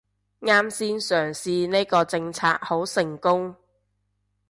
[0.39, 2.31] 啱先嘗試呢個策略
[2.63, 3.55] 好成功